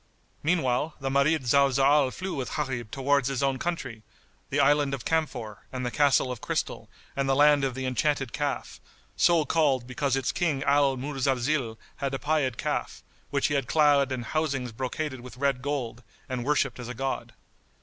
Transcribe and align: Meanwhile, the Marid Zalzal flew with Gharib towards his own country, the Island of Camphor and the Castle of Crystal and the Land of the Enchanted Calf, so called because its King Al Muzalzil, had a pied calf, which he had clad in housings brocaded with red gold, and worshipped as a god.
Meanwhile, 0.41 0.95
the 0.99 1.11
Marid 1.11 1.45
Zalzal 1.45 2.09
flew 2.11 2.33
with 2.33 2.51
Gharib 2.55 2.89
towards 2.89 3.27
his 3.27 3.43
own 3.43 3.59
country, 3.59 4.01
the 4.49 4.59
Island 4.59 4.95
of 4.95 5.05
Camphor 5.05 5.59
and 5.71 5.85
the 5.85 5.91
Castle 5.91 6.31
of 6.31 6.41
Crystal 6.41 6.89
and 7.15 7.29
the 7.29 7.35
Land 7.35 7.63
of 7.63 7.75
the 7.75 7.85
Enchanted 7.85 8.33
Calf, 8.33 8.79
so 9.15 9.45
called 9.45 9.85
because 9.85 10.15
its 10.15 10.31
King 10.31 10.63
Al 10.63 10.97
Muzalzil, 10.97 11.77
had 11.97 12.15
a 12.15 12.17
pied 12.17 12.57
calf, 12.57 13.03
which 13.29 13.45
he 13.45 13.53
had 13.53 13.67
clad 13.67 14.11
in 14.11 14.23
housings 14.23 14.71
brocaded 14.71 15.21
with 15.21 15.37
red 15.37 15.61
gold, 15.61 16.01
and 16.27 16.43
worshipped 16.45 16.79
as 16.79 16.87
a 16.87 16.95
god. 16.95 17.33